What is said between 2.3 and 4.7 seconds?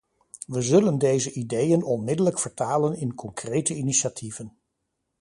vertalen in concrete initiatieven.